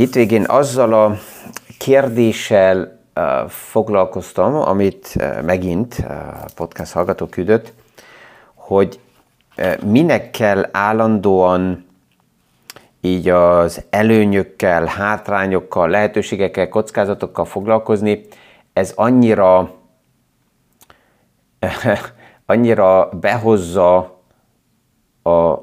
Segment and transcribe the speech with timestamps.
[0.00, 1.16] hétvégén azzal a
[1.78, 3.00] kérdéssel
[3.48, 7.72] foglalkoztam, amit megint a podcast hallgató küldött,
[8.54, 9.00] hogy
[9.84, 11.86] minek kell állandóan
[13.00, 18.26] így az előnyökkel, hátrányokkal, lehetőségekkel, kockázatokkal foglalkozni,
[18.72, 19.70] ez annyira
[22.46, 24.20] annyira behozza
[25.22, 25.62] a, a,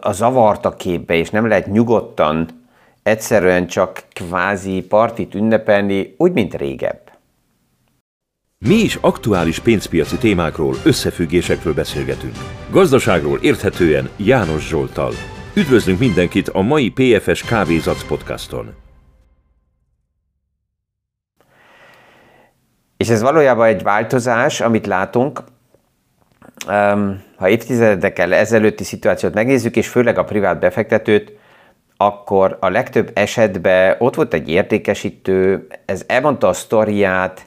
[0.00, 2.64] a zavart a képbe, és nem lehet nyugodtan
[3.06, 7.00] egyszerűen csak kvázi partit ünnepelni, úgy, mint régebb.
[8.58, 12.34] Mi is aktuális pénzpiaci témákról, összefüggésekről beszélgetünk.
[12.70, 15.12] Gazdaságról érthetően János Zsoltal.
[15.54, 18.74] Üdvözlünk mindenkit a mai PFS Kávézac podcaston.
[22.96, 25.42] És ez valójában egy változás, amit látunk,
[27.36, 31.32] ha évtizedekkel ezelőtti szituációt megnézzük, és főleg a privát befektetőt,
[31.96, 37.46] akkor a legtöbb esetben ott volt egy értékesítő, ez elmondta a sztoriát,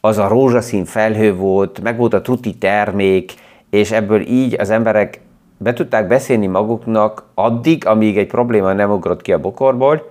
[0.00, 3.34] az a rózsaszín felhő volt, meg volt a tuti termék,
[3.70, 5.20] és ebből így az emberek
[5.58, 10.10] be tudták beszélni maguknak addig, amíg egy probléma nem ugrott ki a bokorból,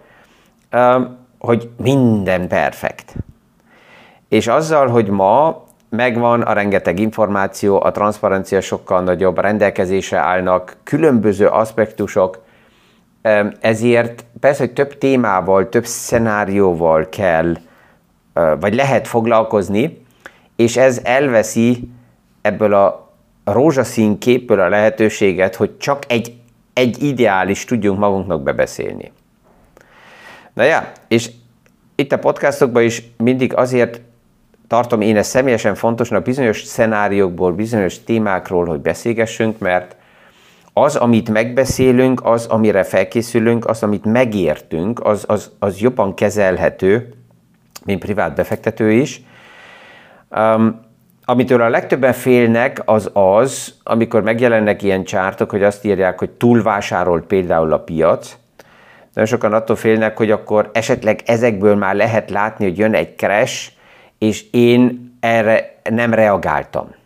[1.39, 3.15] hogy minden perfekt.
[4.27, 11.47] És azzal, hogy ma megvan a rengeteg információ, a transzparencia sokkal nagyobb, rendelkezésre állnak különböző
[11.47, 12.47] aspektusok,
[13.59, 17.53] ezért persze, hogy több témával, több szenárióval kell,
[18.59, 20.05] vagy lehet foglalkozni,
[20.55, 21.89] és ez elveszi
[22.41, 23.11] ebből a
[23.43, 26.33] rózsaszín képből a lehetőséget, hogy csak egy,
[26.73, 29.11] egy ideális tudjunk magunknak bebeszélni.
[30.53, 31.31] Na ja, és
[31.95, 34.01] itt a podcastokban is mindig azért
[34.67, 39.95] tartom én ezt személyesen fontosnak bizonyos szenáriókból, bizonyos témákról, hogy beszélgessünk, mert
[40.73, 47.13] az, amit megbeszélünk, az, amire felkészülünk, az, amit megértünk, az, az, az jobban kezelhető,
[47.85, 49.21] mint privát befektető is.
[50.29, 50.87] Um,
[51.25, 57.25] amitől a legtöbben félnek, az az, amikor megjelennek ilyen csártok, hogy azt írják, hogy túlvásárolt
[57.25, 58.37] például a piac.
[59.13, 63.71] Nagyon sokan attól félnek, hogy akkor esetleg ezekből már lehet látni, hogy jön egy crash,
[64.17, 66.97] és én erre nem reagáltam.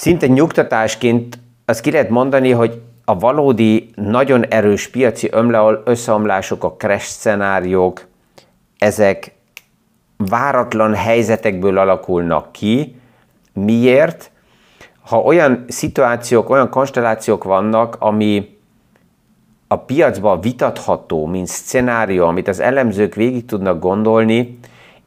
[0.00, 5.30] Szinte nyugtatásként azt ki lehet mondani, hogy a valódi, nagyon erős piaci
[5.84, 8.06] összeomlások, a crash szenáriók,
[8.78, 9.34] ezek
[10.16, 12.94] váratlan helyzetekből alakulnak ki.
[13.52, 14.30] Miért?
[15.00, 18.58] Ha olyan szituációk, olyan konstellációk vannak, ami
[19.68, 24.58] a piacban vitatható, mint szenárió, amit az elemzők végig tudnak gondolni,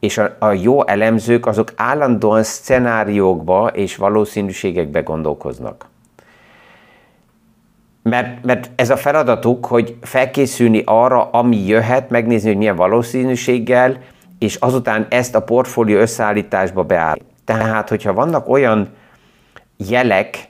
[0.04, 5.86] és a, a jó elemzők azok állandóan szenáriókba és valószínűségekbe gondolkoznak.
[8.02, 13.98] Mert, mert ez a feladatuk, hogy felkészülni arra, ami jöhet, megnézni, hogy milyen valószínűséggel,
[14.38, 17.18] és azután ezt a portfólió összeállításba beáll.
[17.44, 18.88] Tehát, hogyha vannak olyan
[19.76, 20.48] jelek,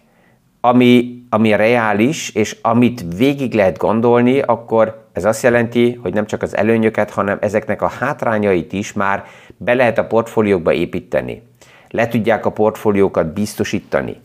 [0.64, 6.42] ami, ami reális, és amit végig lehet gondolni, akkor ez azt jelenti, hogy nem csak
[6.42, 9.24] az előnyöket, hanem ezeknek a hátrányait is már
[9.56, 11.42] be lehet a portfóliókba építeni.
[11.88, 14.20] Le tudják a portfóliókat biztosítani.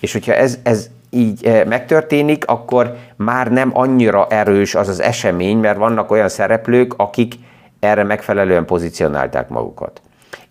[0.00, 5.58] És hogyha ez, ez így eh, megtörténik, akkor már nem annyira erős az az esemény,
[5.58, 7.34] mert vannak olyan szereplők, akik
[7.80, 10.00] erre megfelelően pozícionálták magukat.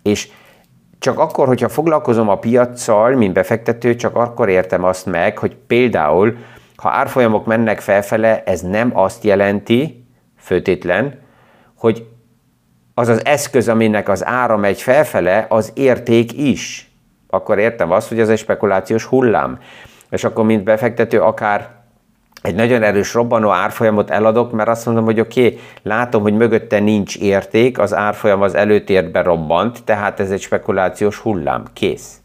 [0.01, 0.29] És
[1.03, 6.37] csak akkor, hogyha foglalkozom a piaccal, mint befektető, csak akkor értem azt meg, hogy például,
[6.75, 10.05] ha árfolyamok mennek felfele, ez nem azt jelenti,
[10.37, 11.19] főtétlen,
[11.77, 12.07] hogy
[12.93, 16.91] az az eszköz, aminek az ára megy felfele, az érték is.
[17.29, 19.59] Akkor értem azt, hogy ez egy spekulációs hullám.
[20.09, 21.82] És akkor, mint befektető, akár
[22.43, 26.79] egy nagyon erős robbanó árfolyamot eladok, mert azt mondom, hogy oké, okay, látom, hogy mögötte
[26.79, 32.17] nincs érték, az árfolyam az előtérbe robbant, tehát ez egy spekulációs hullám, kész.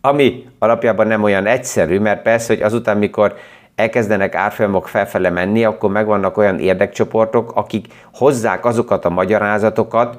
[0.00, 3.34] Ami alapjában nem olyan egyszerű, mert persze, hogy azután, mikor
[3.74, 10.18] elkezdenek árfolyamok felfele menni, akkor megvannak olyan érdekcsoportok, akik hozzák azokat a magyarázatokat,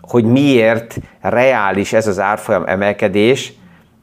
[0.00, 3.52] hogy miért reális ez az árfolyam emelkedés,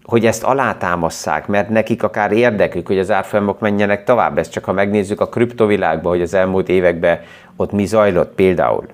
[0.06, 4.38] hogy ezt alátámasszák, mert nekik akár érdekük, hogy az árfolyamok menjenek tovább.
[4.38, 7.20] Ezt csak ha megnézzük a kriptovilágban, hogy az elmúlt években
[7.56, 8.86] ott mi zajlott például.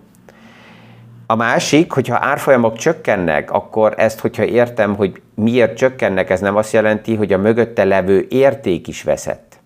[1.25, 6.73] A másik, hogyha árfolyamok csökkennek, akkor ezt, hogyha értem, hogy miért csökkennek, ez nem azt
[6.73, 9.59] jelenti, hogy a mögötte levő érték is veszett.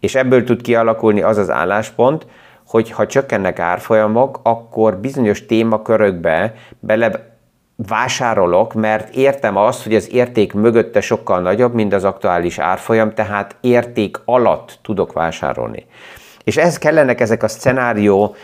[0.00, 2.26] És ebből tud kialakulni az az álláspont,
[2.66, 7.33] hogy ha csökkennek árfolyamok, akkor bizonyos témakörökbe bele
[7.76, 13.56] vásárolok, mert értem azt, hogy az érték mögötte sokkal nagyobb, mint az aktuális árfolyam, tehát
[13.60, 15.86] érték alatt tudok vásárolni.
[16.44, 18.34] És ehhez kellenek ezek a szenárió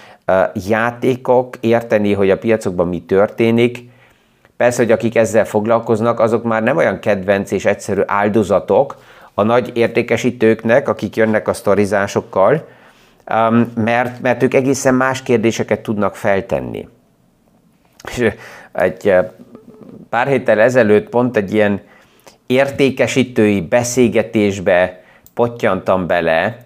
[0.55, 3.89] játékok, érteni, hogy a piacokban mi történik.
[4.57, 8.97] Persze, hogy akik ezzel foglalkoznak, azok már nem olyan kedvenc és egyszerű áldozatok
[9.35, 12.67] a nagy értékesítőknek, akik jönnek a sztorizásokkal,
[13.75, 16.89] mert, mert ők egészen más kérdéseket tudnak feltenni.
[18.17, 18.33] És
[18.73, 19.15] egy
[20.09, 21.81] pár héttel ezelőtt pont egy ilyen
[22.47, 25.03] értékesítői beszélgetésbe
[25.35, 26.57] pottyantam bele,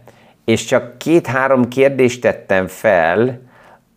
[0.44, 3.40] és csak két-három kérdést tettem fel,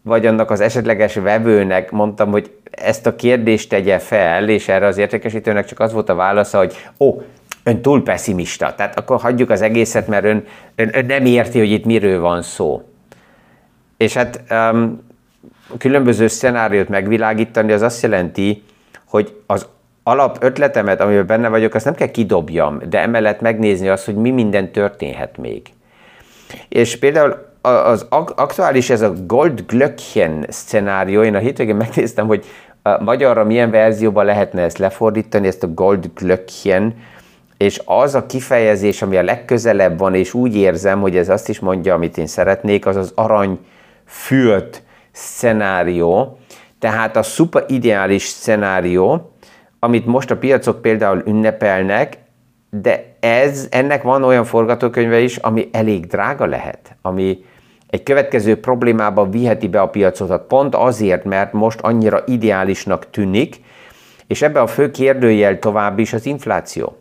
[0.01, 4.97] vagy annak az esetleges vevőnek mondtam, hogy ezt a kérdést tegye fel, és erre az
[4.97, 7.21] értékesítőnek csak az volt a válasza, hogy ó,
[7.63, 10.43] ön túl pessimista, tehát akkor hagyjuk az egészet, mert ön,
[10.75, 12.83] ön, ön nem érti, hogy itt miről van szó.
[13.97, 15.06] És hát um,
[15.77, 18.63] különböző szenáriót megvilágítani, az azt jelenti,
[19.05, 19.67] hogy az
[20.03, 24.29] alap ötletemet, amiben benne vagyok, azt nem kell kidobjam, de emellett megnézni azt, hogy mi
[24.29, 25.61] minden történhet még.
[26.69, 28.05] És például az
[28.35, 32.45] aktuális ez a Gold Glöckchen szenárió, én a hétvégén megnéztem, hogy
[32.81, 36.95] a magyarra milyen verzióban lehetne ezt lefordítani, ezt a Gold Glöckchen,
[37.57, 41.59] és az a kifejezés, ami a legközelebb van, és úgy érzem, hogy ez azt is
[41.59, 43.59] mondja, amit én szeretnék, az az arany
[44.05, 44.81] fürt
[45.17, 46.37] szenárió,
[46.79, 49.31] tehát a szuper ideális szenárió,
[49.79, 52.17] amit most a piacok például ünnepelnek,
[52.69, 57.43] de ez, ennek van olyan forgatókönyve is, ami elég drága lehet, ami
[57.89, 63.55] egy következő problémába viheti be a piacot, pont azért, mert most annyira ideálisnak tűnik,
[64.27, 66.97] és ebbe a fő kérdőjel tovább is az infláció.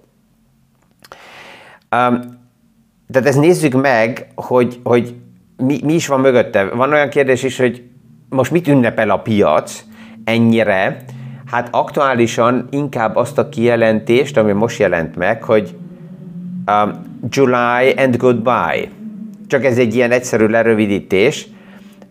[1.96, 2.20] Um,
[3.12, 5.14] tehát ezt nézzük meg, hogy, hogy
[5.56, 6.64] mi, mi is van mögötte.
[6.64, 7.85] Van olyan kérdés is, hogy
[8.28, 9.84] most mit ünnepel a piac
[10.25, 11.05] ennyire?
[11.50, 15.75] Hát aktuálisan inkább azt a kijelentést, ami most jelent meg, hogy
[16.67, 16.93] um,
[17.28, 18.88] July and goodbye.
[19.46, 21.46] Csak ez egy ilyen egyszerű lerövidítés.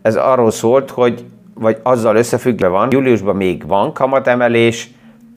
[0.02, 4.90] Ez arról szólt, hogy vagy azzal összefüggve van, júliusban még van kamatemelés,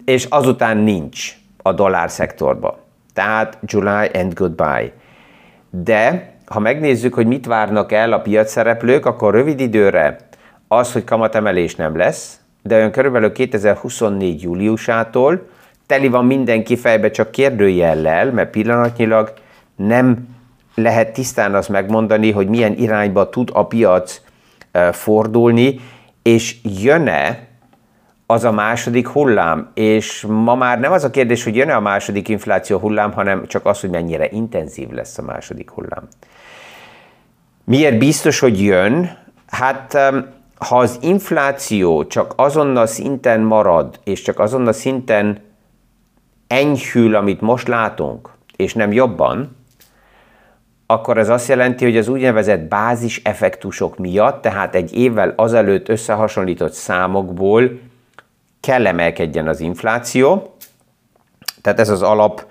[0.05, 1.33] és azután nincs
[1.63, 2.75] a dollár szektorban.
[3.15, 4.93] Tehát July and goodbye.
[5.71, 10.28] De ha megnézzük, hogy mit várnak el a piac szereplők, akkor rövid időre
[10.69, 15.49] az, hogy kamatemelés nem lesz, de olyan körülbelül 2024 júliusától
[15.87, 19.33] teli van mindenki fejbe csak kérdőjellel, mert pillanatnyilag
[19.77, 20.29] nem
[20.75, 24.21] lehet tisztán azt megmondani, hogy milyen irányba tud a piac
[24.93, 25.81] fordulni,
[26.23, 27.47] és jön-e
[28.27, 32.29] az a második hullám, és ma már nem az a kérdés, hogy jön-e a második
[32.29, 36.09] infláció hullám, hanem csak az, hogy mennyire intenzív lesz a második hullám.
[37.65, 39.19] Miért biztos, hogy jön?
[39.47, 39.99] Hát
[40.59, 45.41] ha az infláció csak azon a szinten marad, és csak azon a szinten
[46.47, 49.57] enyhül, amit most látunk, és nem jobban,
[50.87, 56.73] akkor ez azt jelenti, hogy az úgynevezett bázis effektusok miatt, tehát egy évvel azelőtt összehasonlított
[56.73, 57.71] számokból
[58.61, 60.55] kell emelkedjen az infláció,
[61.63, 62.47] tehát ez az alap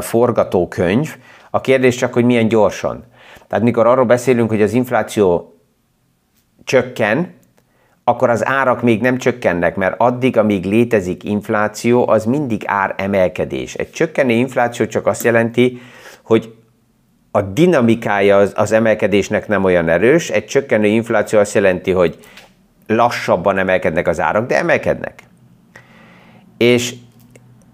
[0.00, 1.16] forgatókönyv.
[1.50, 3.04] A kérdés csak, hogy milyen gyorsan.
[3.46, 5.55] Tehát mikor arról beszélünk, hogy az infláció
[6.66, 7.34] csökken,
[8.04, 13.74] akkor az árak még nem csökkennek, mert addig, amíg létezik infláció, az mindig ár emelkedés.
[13.74, 15.80] Egy csökkenő infláció csak azt jelenti,
[16.22, 16.54] hogy
[17.30, 20.30] a dinamikája az, az emelkedésnek nem olyan erős.
[20.30, 22.18] Egy csökkenő infláció azt jelenti, hogy
[22.86, 25.22] lassabban emelkednek az árak, de emelkednek.
[26.56, 26.94] És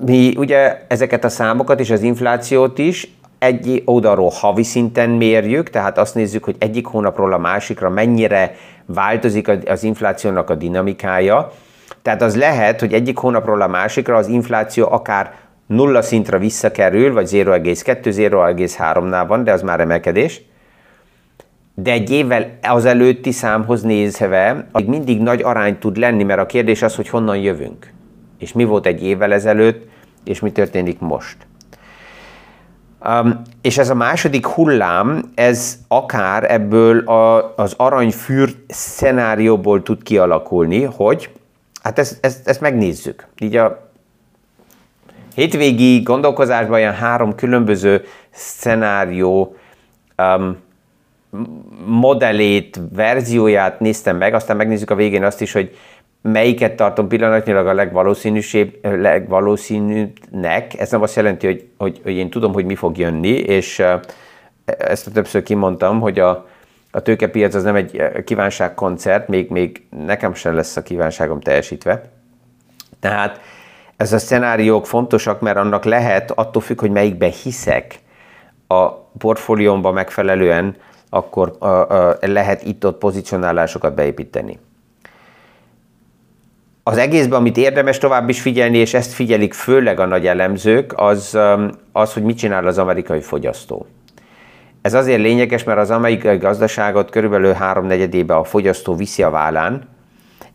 [0.05, 3.09] mi ugye ezeket a számokat és az inflációt is
[3.43, 8.55] egy oldalról havi szinten mérjük, tehát azt nézzük, hogy egyik hónapról a másikra mennyire
[8.87, 11.53] változik az inflációnak a dinamikája.
[12.03, 15.35] Tehát az lehet, hogy egyik hónapról a másikra az infláció akár
[15.67, 20.43] nulla szintre visszakerül, vagy 0,2-0,3-nál van, de az már emelkedés.
[21.75, 26.47] De egy évvel az előtti számhoz nézve, még mindig nagy arány tud lenni, mert a
[26.47, 27.93] kérdés az, hogy honnan jövünk.
[28.39, 29.89] És mi volt egy évvel ezelőtt,
[30.25, 31.37] és mi történik most.
[33.09, 40.83] Um, és ez a második hullám, ez akár ebből a, az aranyfűr szenárióból tud kialakulni,
[40.83, 41.31] hogy
[41.83, 43.27] hát ezt, ezt, ezt megnézzük.
[43.39, 43.91] Így a
[45.35, 49.57] hétvégi gondolkozásban ilyen három különböző szenárió
[50.19, 50.57] um,
[51.87, 55.77] modellét, verzióját néztem meg, aztán megnézzük a végén azt is, hogy
[56.23, 57.87] melyiket tartom pillanatnyilag a
[58.83, 60.79] legvalószínűnek.
[60.79, 63.83] Ez nem azt jelenti, hogy, hogy, hogy én tudom, hogy mi fog jönni, és
[64.65, 66.47] ezt a többször kimondtam, hogy a,
[66.91, 72.03] a tőkepiac az nem egy kívánságkoncert, még, még nekem sem lesz a kívánságom teljesítve.
[73.01, 73.41] Tehát
[73.97, 77.99] ez a szenáriók fontosak, mert annak lehet, attól függ, hogy melyikbe hiszek
[78.67, 80.77] a portfóliómba megfelelően
[81.09, 81.57] akkor
[82.21, 84.59] lehet itt-ott pozicionálásokat beépíteni.
[86.85, 91.39] Az egészben, amit érdemes tovább is figyelni, és ezt figyelik főleg a nagy elemzők, az,
[91.93, 93.87] az hogy mit csinál az amerikai fogyasztó.
[94.81, 99.89] Ez azért lényeges, mert az amerikai gazdaságot körülbelül háromnegyedébe a fogyasztó viszi a vállán,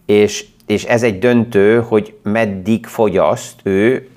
[0.05, 4.07] és, és ez egy döntő, hogy meddig fogyaszt ő.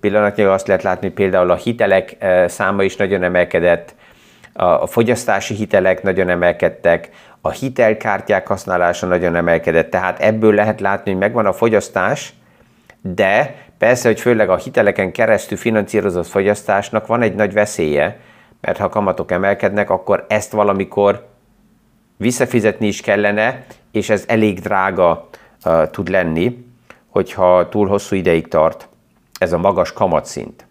[0.00, 3.94] Pillanatnyilag azt lehet látni, hogy például a hitelek eh, száma is nagyon emelkedett,
[4.52, 7.10] a fogyasztási hitelek nagyon emelkedtek,
[7.46, 12.34] a hitelkártyák használása nagyon emelkedett, tehát ebből lehet látni, hogy megvan a fogyasztás,
[13.00, 18.18] de persze, hogy főleg a hiteleken keresztül finanszírozott fogyasztásnak van egy nagy veszélye,
[18.60, 21.26] mert ha kamatok emelkednek, akkor ezt valamikor
[22.16, 25.28] visszafizetni is kellene, és ez elég drága
[25.64, 26.64] uh, tud lenni,
[27.08, 28.88] hogyha túl hosszú ideig tart
[29.38, 30.66] ez a magas kamatszint.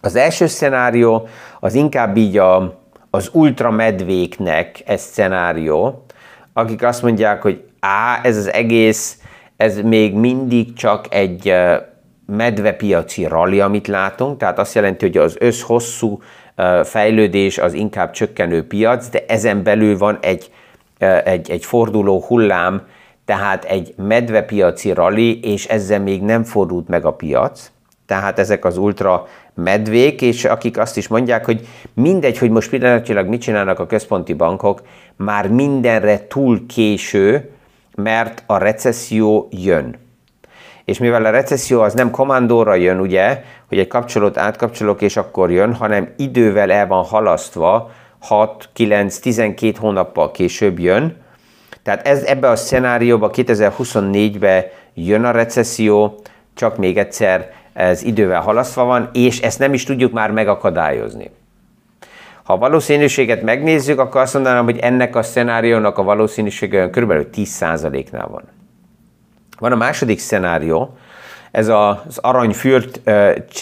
[0.00, 1.28] Az első szenárió
[1.60, 2.82] az inkább így a,
[3.14, 6.04] az ultramedvéknek ez szenárió,
[6.52, 9.18] akik azt mondják, hogy á, ez az egész,
[9.56, 11.54] ez még mindig csak egy
[12.26, 16.22] medvepiaci rally, amit látunk, tehát azt jelenti, hogy az összhosszú
[16.84, 20.50] fejlődés az inkább csökkenő piac, de ezen belül van egy,
[21.24, 22.86] egy, egy forduló hullám,
[23.24, 27.70] tehát egy medvepiaci rally, és ezzel még nem fordult meg a piac.
[28.06, 33.28] Tehát ezek az ultra medvék, és akik azt is mondják, hogy mindegy, hogy most pillanatilag
[33.28, 34.82] mit csinálnak a központi bankok,
[35.16, 37.50] már mindenre túl késő,
[37.94, 39.96] mert a recesszió jön.
[40.84, 45.50] És mivel a recesszió az nem kommandóra jön, ugye, hogy egy kapcsolót átkapcsolok és akkor
[45.50, 51.16] jön, hanem idővel el van halasztva, 6, 9, 12 hónappal később jön.
[51.82, 56.20] Tehát ez ebbe a szenárióba 2024-be jön a recesszió,
[56.54, 61.30] csak még egyszer ez idővel halasztva van, és ezt nem is tudjuk már megakadályozni.
[62.42, 67.12] Ha a valószínűséget megnézzük, akkor azt mondanám, hogy ennek a szenáriónak a valószínűsége kb.
[67.34, 68.42] 10%-nál van.
[69.58, 70.96] Van a második szenárió,
[71.50, 73.00] ez az aranyfürt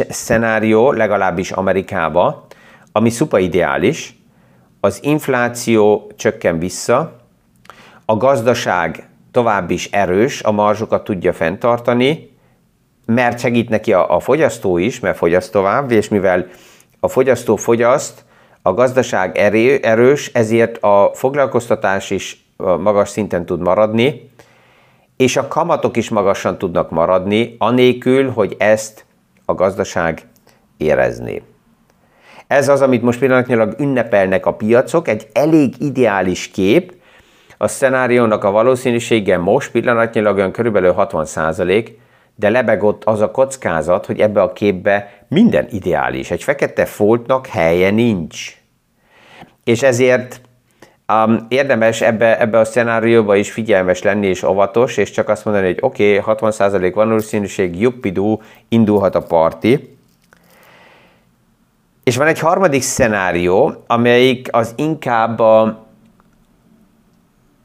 [0.09, 2.45] szenárió, legalábbis Amerikában,
[2.93, 4.17] ami szuper ideális,
[4.81, 7.21] az infláció csökken vissza,
[8.05, 12.32] a gazdaság tovább is erős, a marzsokat tudja fenntartani,
[13.05, 16.47] mert segít neki a, a fogyasztó is, mert fogyaszt tovább, és mivel
[17.01, 18.25] a fogyasztó fogyaszt,
[18.63, 24.31] a gazdaság erő, erős, ezért a foglalkoztatás is magas szinten tud maradni,
[25.17, 29.05] és a kamatok is magasan tudnak maradni, anélkül, hogy ezt
[29.45, 30.23] a gazdaság
[30.77, 31.43] érezné.
[32.47, 36.95] Ez az, amit most pillanatnyilag ünnepelnek a piacok, egy elég ideális kép,
[37.59, 41.99] a szenáriónak a valószínűsége most pillanatnyilag olyan körülbelül 60 százalék,
[42.35, 46.31] de lebegott az a kockázat, hogy ebbe a képbe minden ideális.
[46.31, 48.57] Egy fekete foltnak helye nincs.
[49.65, 50.41] És ezért
[51.13, 55.67] um, érdemes ebbe, ebbe a szenárióba is figyelmes lenni és óvatos, és csak azt mondani,
[55.67, 59.97] hogy oké, okay, 60% van valószínűség, juppidú, indulhat a parti.
[62.05, 65.87] És van egy harmadik szenárió, amelyik az inkább a,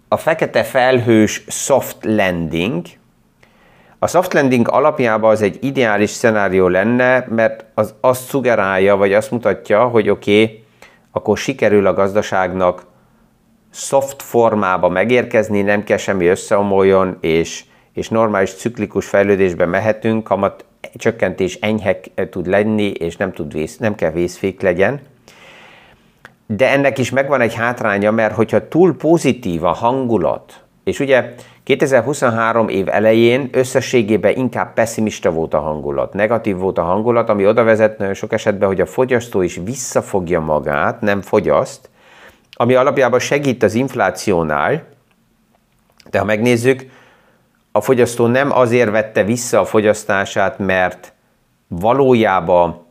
[0.08, 2.86] a fekete felhős soft landing,
[4.00, 9.32] a soft landing alapjában az egy ideális szenárió lenne, mert az azt szugerálja, vagy azt
[9.32, 10.64] mutatja, hogy oké, okay,
[11.12, 12.86] akkor sikerül a gazdaságnak
[13.72, 17.64] soft formába megérkezni, nem kell semmi összeomoljon, és,
[17.94, 22.00] és normális ciklikus fejlődésbe mehetünk, kamat csökkentés enyhe
[22.30, 25.02] tud lenni, és nem, tud vész, nem kell vészfék legyen.
[26.46, 31.34] De ennek is megvan egy hátránya, mert hogyha túl pozitív a hangulat, és ugye
[31.68, 37.64] 2023 év elején összességében inkább pessimista volt a hangulat, negatív volt a hangulat, ami oda
[37.64, 41.90] vezet nagyon sok esetben, hogy a fogyasztó is visszafogja magát, nem fogyaszt,
[42.52, 44.84] ami alapjában segít az inflációnál,
[46.10, 46.86] de ha megnézzük,
[47.72, 51.14] a fogyasztó nem azért vette vissza a fogyasztását, mert
[51.68, 52.86] valójában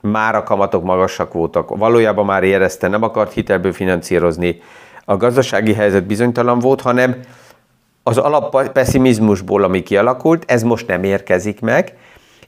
[0.00, 4.60] már a kamatok magasak voltak, valójában már érezte, nem akart hitelből finanszírozni,
[5.04, 7.20] a gazdasági helyzet bizonytalan volt, hanem
[8.02, 11.96] az alappesszimizmusból, ami kialakult, ez most nem érkezik meg,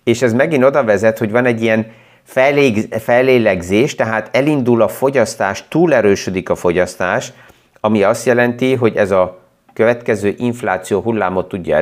[0.05, 1.87] és ez megint oda vezet, hogy van egy ilyen
[2.23, 7.33] felég, felélegzés, tehát elindul a fogyasztás, túlerősödik a fogyasztás,
[7.81, 9.39] ami azt jelenti, hogy ez a
[9.73, 11.77] következő infláció hullámot tudja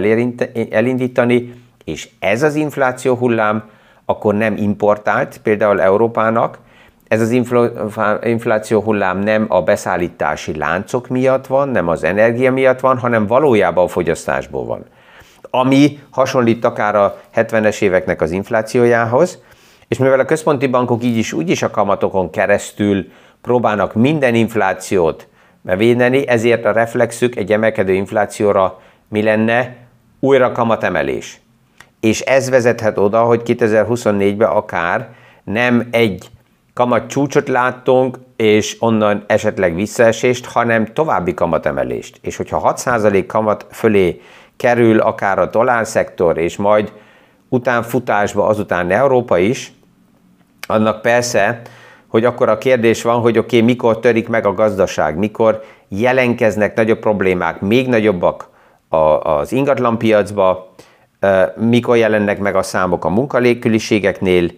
[0.71, 1.53] elindítani,
[1.85, 3.69] és ez az infláció hullám
[4.05, 6.59] akkor nem importált, például Európának,
[7.11, 7.31] ez az
[8.23, 13.85] infláció hullám nem a beszállítási láncok miatt van, nem az energia miatt van, hanem valójában
[13.85, 14.85] a fogyasztásból van.
[15.50, 19.43] Ami hasonlít akár a 70-es éveknek az inflációjához,
[19.88, 23.07] és mivel a központi bankok így is úgy is a kamatokon keresztül
[23.43, 25.29] próbálnak minden inflációt
[25.62, 29.76] védeni, ezért a reflexük egy emelkedő inflációra mi lenne?
[30.21, 31.40] Újra kamatemelés.
[32.00, 35.09] És ez vezethet oda, hogy 2024-ben akár
[35.45, 36.31] nem egy
[36.75, 42.19] kamat csúcsot láttunk, és onnan esetleg visszaesést, hanem további kamatemelést.
[42.23, 44.21] És hogyha 6% kamat fölé
[44.57, 46.93] kerül akár a dollárszektor, és majd
[47.49, 49.73] utánfutásba azután Európa is,
[50.69, 51.62] annak persze,
[52.07, 56.77] hogy akkor a kérdés van, hogy oké, okay, mikor törik meg a gazdaság, mikor jelenkeznek
[56.77, 58.49] nagyobb problémák, még nagyobbak
[59.23, 60.75] az ingatlanpiacba,
[61.57, 64.50] mikor jelennek meg a számok a munkalékküliségeknél,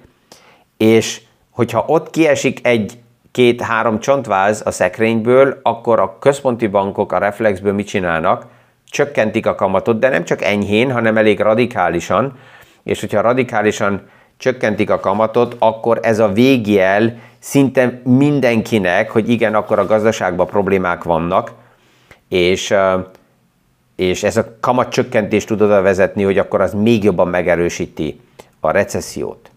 [0.77, 1.21] és
[1.53, 2.99] hogyha ott kiesik egy
[3.31, 8.47] két-három csontváz a szekrényből, akkor a központi bankok a reflexből mit csinálnak?
[8.91, 12.39] Csökkentik a kamatot, de nem csak enyhén, hanem elég radikálisan,
[12.83, 14.03] és hogyha radikálisan
[14.37, 21.03] csökkentik a kamatot, akkor ez a végjel szinte mindenkinek, hogy igen, akkor a gazdaságban problémák
[21.03, 21.53] vannak,
[22.29, 22.75] és,
[23.97, 28.21] és ez a kamatcsökkentés tud oda vezetni, hogy akkor az még jobban megerősíti
[28.61, 29.52] a recessziót.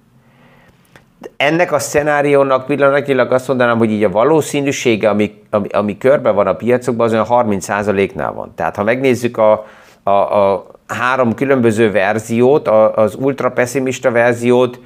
[1.37, 6.47] Ennek a szenáriónak pillanatilag azt mondanám, hogy így a valószínűsége, ami, ami, ami körbe van
[6.47, 8.51] a piacokban, az olyan 30%-nál van.
[8.55, 9.65] Tehát ha megnézzük a,
[10.03, 14.79] a, a három különböző verziót, az ultra pessimista verziót,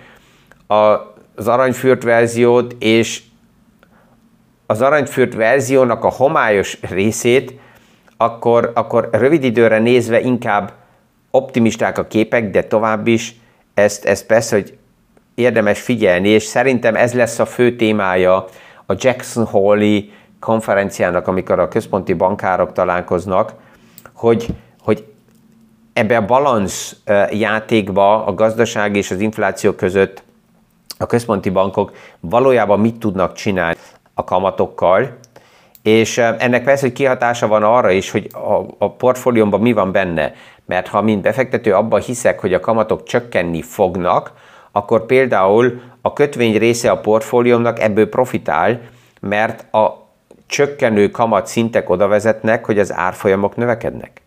[1.36, 3.22] az aranyfürt verziót és
[4.66, 7.60] az aranyfürt verziónak a homályos részét,
[8.18, 10.74] akkor, akkor rövid időre nézve inkább
[11.32, 13.36] optimisták a képek, de tovább is
[13.74, 14.78] ezt, ezt persze, hogy
[15.40, 18.46] érdemes figyelni, és szerintem ez lesz a fő témája
[18.86, 23.54] a Jackson Hole-i konferenciának, amikor a központi bankárok találkoznak,
[24.14, 24.48] hogy,
[24.82, 25.06] hogy
[25.94, 26.96] ebbe a balansz
[27.32, 30.24] játékba a gazdaság és az infláció között
[30.98, 33.78] a központi bankok valójában mit tudnak csinálni
[34.14, 35.18] a kamatokkal,
[35.82, 40.34] és ennek persze, hogy kihatása van arra is, hogy a, a portfóliómban mi van benne,
[40.66, 44.32] mert ha mint befektető abban hiszek, hogy a kamatok csökkenni fognak,
[44.72, 48.82] akkor például a kötvény része a portfóliómnak ebből profitál,
[49.22, 50.08] mert a
[50.48, 54.22] csökkenő kamat szintek oda vezetnek, hogy az árfolyamok növekednek.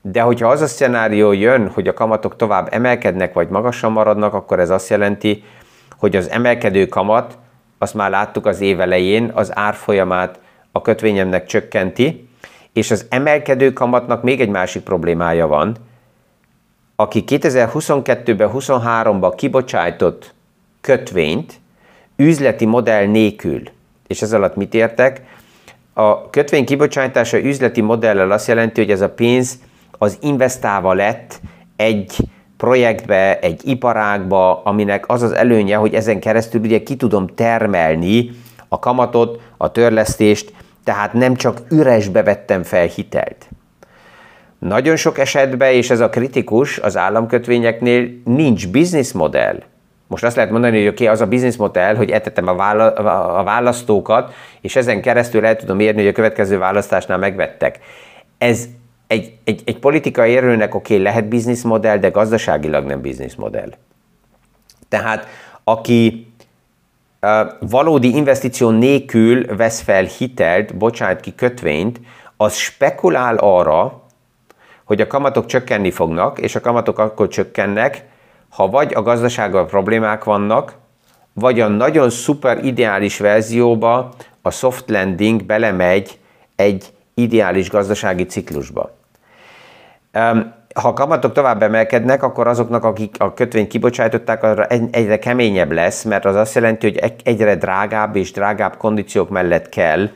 [0.00, 4.60] De hogyha az a szenárió jön, hogy a kamatok tovább emelkednek, vagy magasan maradnak, akkor
[4.60, 5.44] ez azt jelenti,
[5.98, 7.38] hogy az emelkedő kamat,
[7.78, 10.40] azt már láttuk az év elején, az árfolyamát
[10.72, 12.28] a kötvényemnek csökkenti,
[12.72, 15.76] és az emelkedő kamatnak még egy másik problémája van,
[17.00, 20.34] aki 2022-ben, 23-ban kibocsájtott
[20.80, 21.60] kötvényt
[22.16, 23.62] üzleti modell nélkül,
[24.06, 25.22] és ez alatt mit értek?
[25.92, 29.58] A kötvény kibocsátása üzleti modellel azt jelenti, hogy ez a pénz
[29.98, 31.40] az investálva lett
[31.76, 32.16] egy
[32.56, 38.30] projektbe, egy iparágba, aminek az az előnye, hogy ezen keresztül ugye ki tudom termelni
[38.68, 40.52] a kamatot, a törlesztést,
[40.84, 43.48] tehát nem csak üresbe vettem fel hitelt.
[44.58, 49.62] Nagyon sok esetben, és ez a kritikus az államkötvényeknél, nincs business modell.
[50.06, 52.98] Most azt lehet mondani, hogy oké, okay, az a business modell, hogy etetem a, vála-
[53.38, 57.78] a választókat, és ezen keresztül el tudom érni, hogy a következő választásnál megvettek.
[58.38, 58.68] Ez
[59.06, 63.70] egy, egy, egy politikai erőnek oké, okay, lehet business modell, de gazdaságilag nem business modell.
[64.88, 65.26] Tehát
[65.64, 66.32] aki
[67.60, 72.00] valódi investíció nélkül vesz fel hitelt, bocsánat ki kötvényt,
[72.36, 74.02] az spekulál arra,
[74.88, 78.04] hogy a kamatok csökkenni fognak, és a kamatok akkor csökkennek,
[78.48, 80.74] ha vagy a gazdasággal problémák vannak,
[81.32, 86.18] vagy a nagyon szuper ideális verzióba a soft landing belemegy
[86.56, 88.96] egy ideális gazdasági ciklusba.
[90.74, 96.02] Ha a kamatok tovább emelkednek, akkor azoknak, akik a kötvényt kibocsátották, arra egyre keményebb lesz,
[96.02, 100.08] mert az azt jelenti, hogy egyre drágább és drágább kondíciók mellett kell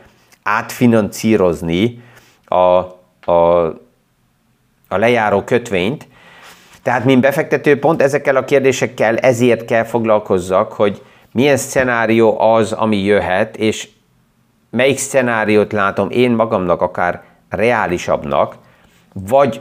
[0.42, 2.02] átfinancírozni
[2.44, 2.56] a,
[3.32, 3.72] a,
[4.92, 6.06] a lejáró kötvényt.
[6.82, 11.02] Tehát, mint befektető, pont ezekkel a kérdésekkel ezért kell foglalkozzak, hogy
[11.32, 13.88] milyen szenárió az, ami jöhet, és
[14.70, 18.56] melyik szenáriót látom én magamnak akár reálisabbnak,
[19.12, 19.60] vagy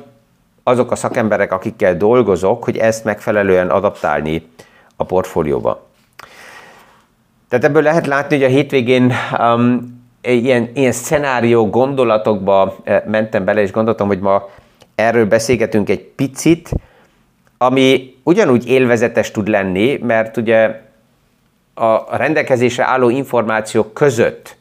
[0.63, 4.47] azok a szakemberek, akikkel dolgozok, hogy ezt megfelelően adaptálni
[4.95, 5.87] a portfólióba.
[7.49, 13.61] Tehát ebből lehet látni, hogy a hétvégén um, ilyen, ilyen szenárió gondolatokba eh, mentem bele,
[13.61, 14.49] és gondoltam, hogy ma
[15.01, 16.69] erről beszélgetünk egy picit,
[17.57, 20.81] ami ugyanúgy élvezetes tud lenni, mert ugye
[21.73, 24.59] a rendelkezésre álló információk között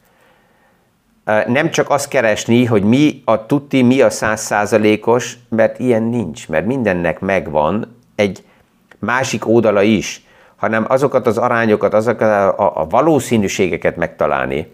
[1.47, 6.67] nem csak azt keresni, hogy mi a tuti, mi a százszázalékos, mert ilyen nincs, mert
[6.67, 8.45] mindennek megvan egy
[8.99, 10.25] másik oldala is,
[10.57, 14.73] hanem azokat az arányokat, azokat a, a valószínűségeket megtalálni,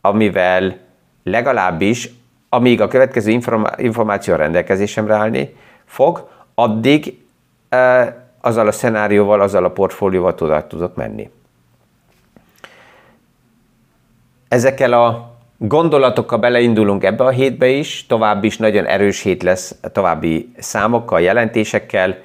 [0.00, 0.76] amivel
[1.22, 2.10] legalábbis,
[2.54, 3.40] amíg a következő
[3.76, 7.18] információ rendelkezésemre állni fog, addig
[7.68, 11.30] e, azzal a szenárióval, azzal a portfólióval tudok, tudok menni.
[14.48, 20.52] Ezekkel a gondolatokkal beleindulunk ebbe a hétbe is, tovább is nagyon erős hét lesz további
[20.58, 22.16] számokkal, jelentésekkel,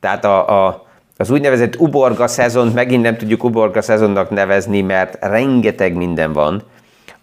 [0.00, 5.94] tehát a, a, az úgynevezett uborga szezont megint nem tudjuk uborga szezonnak nevezni, mert rengeteg
[5.94, 6.62] minden van,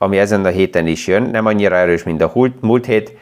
[0.01, 3.17] ami ezen a héten is jön, nem annyira erős, mint a múlt hét,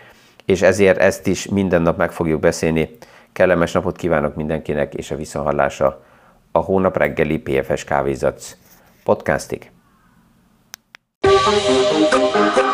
[0.46, 2.90] és ezért ezt is minden nap meg fogjuk beszélni.
[3.34, 6.04] Kellemes napot kívánok mindenkinek, és a visszahallása
[6.52, 8.56] a hónap reggeli PFS Kávézatsz
[9.04, 9.72] podcastig.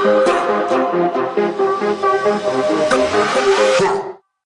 [0.08, 0.35] Thank you.